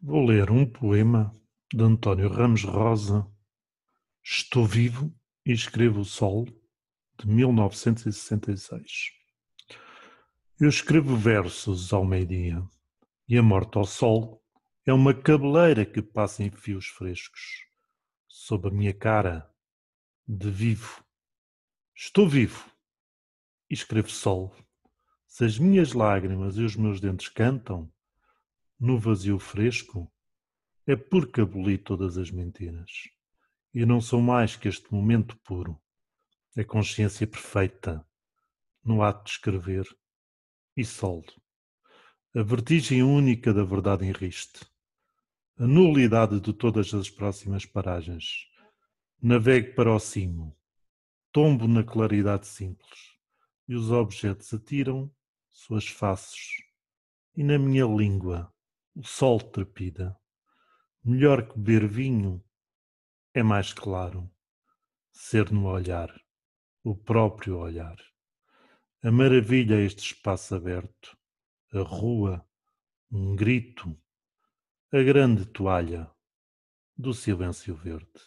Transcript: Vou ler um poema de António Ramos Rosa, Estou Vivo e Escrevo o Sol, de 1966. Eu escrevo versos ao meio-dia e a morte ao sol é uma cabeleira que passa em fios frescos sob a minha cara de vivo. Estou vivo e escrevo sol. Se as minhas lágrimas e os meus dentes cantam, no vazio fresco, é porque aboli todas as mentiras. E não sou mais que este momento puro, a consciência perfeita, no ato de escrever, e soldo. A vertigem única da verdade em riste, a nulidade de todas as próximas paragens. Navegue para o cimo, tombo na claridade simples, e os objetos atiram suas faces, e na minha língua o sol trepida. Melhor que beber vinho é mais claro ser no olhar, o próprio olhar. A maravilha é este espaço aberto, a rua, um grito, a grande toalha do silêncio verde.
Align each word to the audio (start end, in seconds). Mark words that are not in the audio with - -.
Vou 0.00 0.24
ler 0.24 0.48
um 0.48 0.64
poema 0.64 1.34
de 1.74 1.82
António 1.82 2.28
Ramos 2.28 2.62
Rosa, 2.62 3.26
Estou 4.22 4.64
Vivo 4.64 5.12
e 5.44 5.50
Escrevo 5.50 6.02
o 6.02 6.04
Sol, 6.04 6.46
de 7.18 7.26
1966. 7.26 9.10
Eu 10.60 10.68
escrevo 10.68 11.16
versos 11.16 11.92
ao 11.92 12.04
meio-dia 12.04 12.62
e 13.28 13.36
a 13.36 13.42
morte 13.42 13.76
ao 13.76 13.84
sol 13.84 14.40
é 14.86 14.92
uma 14.92 15.12
cabeleira 15.12 15.84
que 15.84 16.00
passa 16.00 16.44
em 16.44 16.50
fios 16.52 16.86
frescos 16.86 17.66
sob 18.28 18.68
a 18.68 18.70
minha 18.70 18.94
cara 18.94 19.52
de 20.28 20.48
vivo. 20.48 21.04
Estou 21.92 22.28
vivo 22.28 22.70
e 23.68 23.74
escrevo 23.74 24.10
sol. 24.10 24.54
Se 25.26 25.44
as 25.44 25.58
minhas 25.58 25.92
lágrimas 25.92 26.56
e 26.56 26.62
os 26.62 26.76
meus 26.76 27.00
dentes 27.00 27.28
cantam, 27.28 27.92
no 28.78 28.98
vazio 28.98 29.38
fresco, 29.38 30.10
é 30.86 30.94
porque 30.94 31.40
aboli 31.40 31.76
todas 31.76 32.16
as 32.16 32.30
mentiras. 32.30 32.90
E 33.74 33.84
não 33.84 34.00
sou 34.00 34.22
mais 34.22 34.56
que 34.56 34.68
este 34.68 34.92
momento 34.92 35.36
puro, 35.38 35.80
a 36.56 36.64
consciência 36.64 37.26
perfeita, 37.26 38.06
no 38.84 39.02
ato 39.02 39.24
de 39.24 39.30
escrever, 39.30 39.86
e 40.76 40.84
soldo. 40.84 41.32
A 42.34 42.42
vertigem 42.42 43.02
única 43.02 43.52
da 43.52 43.64
verdade 43.64 44.06
em 44.06 44.12
riste, 44.12 44.64
a 45.58 45.66
nulidade 45.66 46.40
de 46.40 46.52
todas 46.52 46.94
as 46.94 47.10
próximas 47.10 47.66
paragens. 47.66 48.46
Navegue 49.20 49.72
para 49.74 49.92
o 49.92 49.98
cimo, 49.98 50.56
tombo 51.32 51.66
na 51.66 51.82
claridade 51.82 52.46
simples, 52.46 53.16
e 53.66 53.74
os 53.74 53.90
objetos 53.90 54.54
atiram 54.54 55.12
suas 55.50 55.88
faces, 55.88 56.62
e 57.36 57.42
na 57.42 57.58
minha 57.58 57.84
língua 57.84 58.52
o 58.98 59.04
sol 59.04 59.38
trepida. 59.38 60.18
Melhor 61.04 61.48
que 61.48 61.56
beber 61.56 61.86
vinho 61.86 62.44
é 63.32 63.44
mais 63.44 63.72
claro 63.72 64.28
ser 65.12 65.52
no 65.52 65.66
olhar, 65.66 66.12
o 66.82 66.96
próprio 66.96 67.58
olhar. 67.58 67.96
A 69.00 69.12
maravilha 69.12 69.76
é 69.76 69.84
este 69.84 70.14
espaço 70.14 70.52
aberto, 70.56 71.16
a 71.72 71.80
rua, 71.80 72.44
um 73.08 73.36
grito, 73.36 73.96
a 74.92 75.00
grande 75.00 75.46
toalha 75.46 76.10
do 76.96 77.14
silêncio 77.14 77.76
verde. 77.76 78.20